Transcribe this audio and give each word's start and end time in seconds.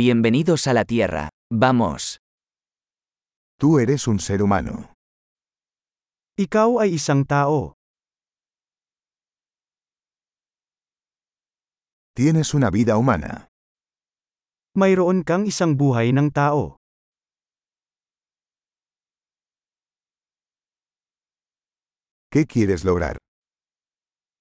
Bienvenidos 0.00 0.66
a 0.66 0.72
la 0.72 0.86
Tierra. 0.86 1.28
Vamos. 1.52 2.20
Tú 3.60 3.78
eres 3.78 4.08
un 4.08 4.18
ser 4.18 4.40
humano. 4.40 4.94
Ikaw 6.40 6.80
ay 6.80 6.96
isang 6.96 7.28
tao. 7.28 7.76
Tienes 12.16 12.56
una 12.56 12.70
vida 12.70 12.96
humana. 12.96 13.52
Mayroon 14.72 15.20
kang 15.20 15.44
isang 15.44 15.76
buhay 15.76 16.16
ng 16.16 16.32
tao. 16.32 16.80
¿Qué 22.32 22.48
quieres 22.48 22.88
lograr? 22.88 23.20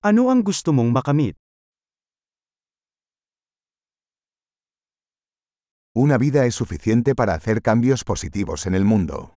Ano 0.08 0.32
ang 0.32 0.40
gusto 0.40 0.72
mong 0.72 0.96
makamit? 0.96 1.36
Una 6.00 6.18
vida 6.18 6.46
es 6.46 6.56
suficiente 6.56 7.14
para 7.14 7.34
hacer 7.34 7.62
cambios 7.62 8.06
positivos 8.06 8.64
en 8.68 8.74
el 8.74 8.88
mundo. 8.88 9.36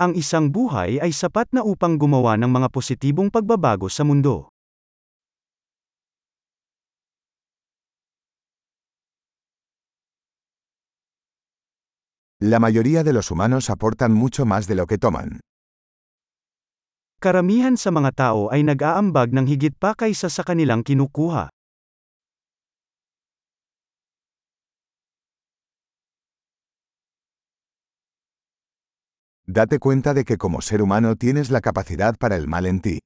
Ang 0.00 0.16
isang 0.16 0.48
buhay 0.48 0.96
ay 0.96 1.12
sapat 1.12 1.44
na 1.52 1.60
upang 1.60 2.00
gumawa 2.00 2.40
ng 2.40 2.48
mga 2.48 2.72
positibong 2.72 3.28
pagbabago 3.28 3.92
sa 3.92 4.00
mundo. 4.00 4.48
La 12.40 12.56
mayoría 12.56 13.04
de 13.04 13.12
los 13.12 13.28
humanos 13.28 13.68
aportan 13.68 14.16
mucho 14.16 14.48
más 14.48 14.64
de 14.64 14.80
lo 14.80 14.88
que 14.88 14.96
toman. 14.96 15.44
Karamihan 17.20 17.76
sa 17.76 17.92
mga 17.92 18.16
tao 18.16 18.48
ay 18.48 18.64
nag-aambag 18.64 19.36
ng 19.36 19.44
higit 19.44 19.76
pa 19.76 19.92
kaysa 19.92 20.32
sa 20.32 20.48
kanilang 20.48 20.80
kinukuha. 20.80 21.52
Date 29.50 29.80
cuenta 29.80 30.14
de 30.14 30.24
que 30.24 30.38
como 30.38 30.60
ser 30.60 30.80
humano 30.80 31.16
tienes 31.16 31.50
la 31.50 31.60
capacidad 31.60 32.14
para 32.16 32.36
el 32.36 32.46
mal 32.46 32.66
en 32.66 32.78
ti. 32.80 33.00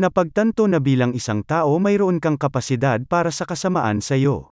Napagtanto 0.00 0.64
na 0.64 0.80
bilang 0.80 1.12
isang 1.12 1.44
tao 1.44 1.76
mayroon 1.76 2.24
kang 2.24 2.40
kapasidad 2.40 3.04
para 3.04 3.28
sa 3.36 3.44
kasamaan 3.44 4.00
sa 4.00 4.16
iyo. 4.16 4.48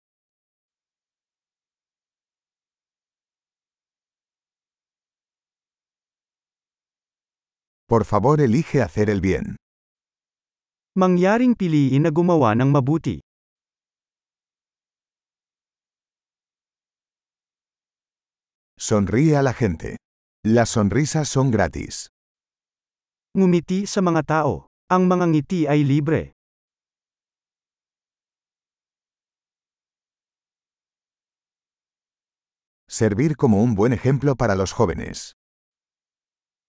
Por 7.89 8.05
favor, 8.05 8.45
elige 8.45 8.85
hacer 8.85 9.09
el 9.09 9.25
bien. 9.25 9.57
Mangyaring 11.01 11.57
piliin 11.57 12.05
na 12.05 12.13
gumawa 12.13 12.53
ng 12.61 12.69
mabuti. 12.69 13.25
Sonríe 18.77 19.41
a 19.41 19.43
la 19.43 19.57
gente. 19.57 19.97
Las 20.43 20.71
sonrisas 20.71 21.29
son 21.29 21.51
gratis. 21.53 22.09
Ngumiti 23.37 23.85
sa 23.85 24.01
mga 24.01 24.25
tao. 24.25 24.73
Ang 24.89 25.05
mga 25.05 25.29
ngiti 25.29 25.69
ay 25.69 25.85
libre. 25.85 26.33
Servir 32.89 33.37
como 33.37 33.61
un 33.61 33.77
buen 33.77 33.93
ejemplo 33.93 34.33
para 34.33 34.57
los 34.57 34.73
jóvenes. 34.73 35.37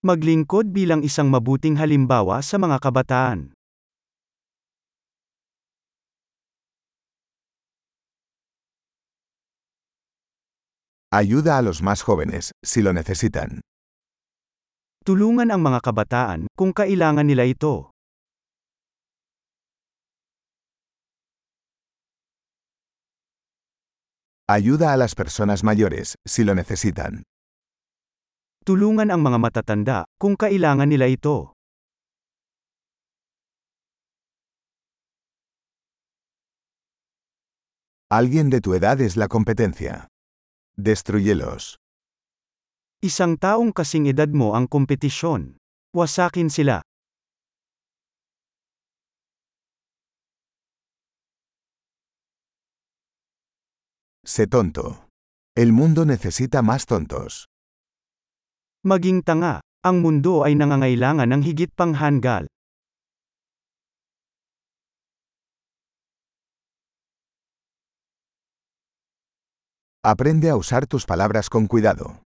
Maglingkod 0.03 0.75
bilang 0.75 1.08
isang 1.08 1.31
mabuting 1.31 1.80
halimbawa 1.80 2.44
sa 2.44 2.59
mga 2.59 2.75
kabataan. 2.75 3.55
Ayuda 11.14 11.58
a 11.58 11.62
los 11.62 11.81
más 11.84 12.04
jóvenes, 12.04 12.54
si 12.64 12.81
lo 12.81 12.94
necesitan. 12.94 13.59
Tulungan 15.04 15.52
ang 15.52 15.59
mga 15.59 15.84
kabataan 15.84 16.48
kung 16.56 16.72
kailangan 16.72 17.27
nila 17.27 17.44
ito. 17.44 17.92
Ayuda 24.48 24.95
a 24.95 24.98
las 24.98 25.11
personas 25.11 25.67
mayores, 25.67 26.16
si 26.23 26.48
lo 26.48 26.55
necesitan. 26.55 27.27
Tulungan 28.64 29.11
ang 29.11 29.20
mga 29.20 29.36
matatanda 29.36 30.08
kung 30.16 30.39
kailangan 30.39 30.88
nila 30.88 31.11
ito. 31.11 31.60
Alguien 38.08 38.48
de 38.48 38.64
tu 38.64 38.80
edad 38.80 38.95
es 39.04 39.20
la 39.20 39.27
competencia. 39.27 40.11
Destruyelos. 40.80 41.76
Isang 43.04 43.36
taong 43.36 43.76
kasing 43.76 44.08
edad 44.08 44.32
mo 44.32 44.55
ang 44.55 44.71
kompetisyon. 44.71 45.59
Wasakin 45.92 46.48
sila. 46.48 46.80
Sé 54.23 54.48
tonto. 54.48 55.11
El 55.58 55.76
mundo 55.76 56.08
necesita 56.08 56.64
más 56.64 56.88
tontos. 56.88 57.52
Maging 58.88 59.27
tanga. 59.27 59.59
Ang 59.83 59.99
mundo 59.99 60.48
ay 60.48 60.55
nangangailangan 60.55 61.27
ng 61.36 61.42
higit 61.43 61.73
pang 61.76 61.99
hanggal. 61.99 62.48
Aprende 70.04 70.50
a 70.50 70.56
usar 70.58 70.88
tus 70.88 71.06
palabras 71.06 71.48
con 71.48 71.67
cuidado. 71.67 72.26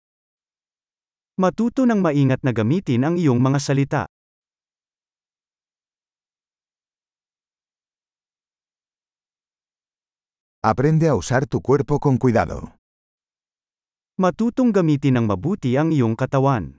Matuto 1.34 1.82
ng 1.90 1.98
maingat 1.98 2.38
na 2.46 2.54
gamitin 2.54 3.02
ang 3.02 3.18
iyong 3.18 3.42
mga 3.42 3.58
salita. 3.58 4.02
Aprende 10.62 11.10
a 11.10 11.18
usar 11.18 11.50
tu 11.50 11.58
cuerpo 11.58 11.98
con 11.98 12.14
cuidado. 12.14 12.78
Matutong 14.22 14.70
gamitin 14.70 15.18
ng 15.18 15.26
mabuti 15.26 15.74
ang 15.74 15.90
iyong 15.90 16.14
katawan. 16.14 16.78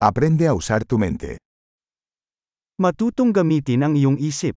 Aprende 0.00 0.48
a 0.48 0.56
usar 0.56 0.88
tu 0.88 0.96
mente. 0.96 1.36
Matutong 2.80 3.36
gamitin 3.36 3.84
ang 3.84 4.00
iyong 4.00 4.16
isip. 4.16 4.56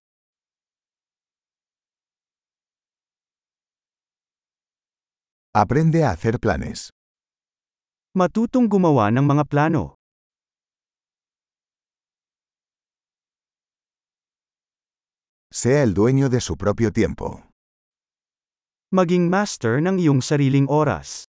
Aprende 5.58 6.06
a 6.06 6.12
hacer 6.14 6.38
planes. 6.38 6.94
Matutong 8.14 8.70
gumawa 8.70 9.10
ng 9.10 9.26
mga 9.26 9.42
plano. 9.50 9.98
Sea 15.50 15.82
el 15.82 15.98
dueño 15.98 16.30
de 16.30 16.46
su 16.46 16.62
propio 16.62 16.94
tiempo. 16.94 17.50
Maging 18.94 19.34
master 19.34 19.82
ng 19.82 19.98
iyong 19.98 20.22
sariling 20.22 20.70
oras. 20.70 21.26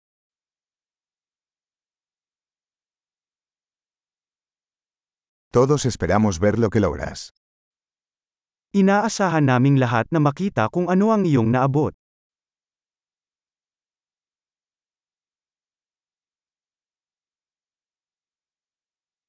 Todos 5.56 5.88
esperamos 5.88 6.44
ver 6.44 6.60
lo 6.60 6.68
que 6.68 6.84
logras. 6.84 7.32
Inaasahan 8.76 9.48
naming 9.48 9.80
lahat 9.80 10.12
na 10.12 10.20
makita 10.20 10.68
kung 10.68 10.92
ano 10.92 11.16
ang 11.16 11.24
iyong 11.24 11.48
naabot. 11.48 11.96